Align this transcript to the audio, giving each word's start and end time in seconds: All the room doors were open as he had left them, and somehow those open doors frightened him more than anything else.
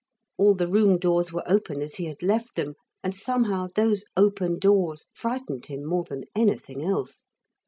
All 0.39 0.55
the 0.55 0.67
room 0.67 0.97
doors 0.97 1.31
were 1.31 1.43
open 1.45 1.79
as 1.83 1.97
he 1.97 2.05
had 2.05 2.23
left 2.23 2.55
them, 2.55 2.73
and 3.03 3.15
somehow 3.15 3.67
those 3.75 4.03
open 4.17 4.57
doors 4.57 5.05
frightened 5.13 5.67
him 5.67 5.85
more 5.85 6.05
than 6.05 6.23
anything 6.35 6.83
else. 6.83 7.23